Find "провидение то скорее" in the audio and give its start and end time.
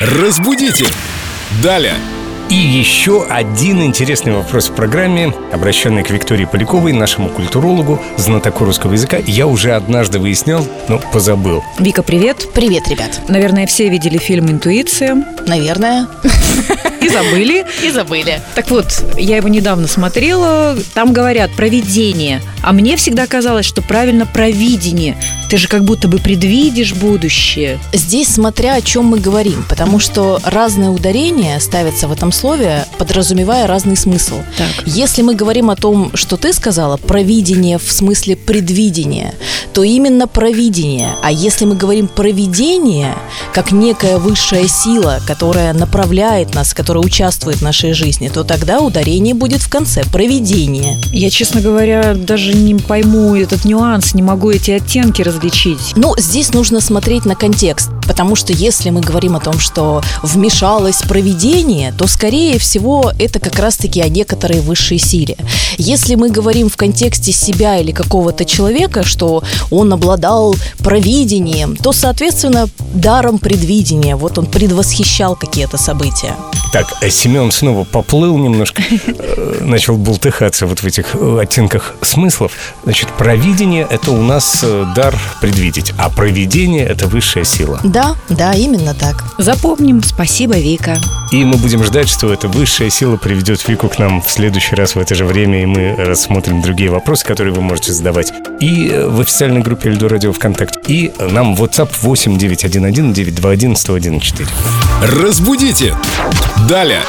61.02-62.58